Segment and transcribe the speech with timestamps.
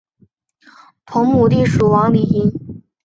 [1.05, 2.51] 同母弟蜀王李愔。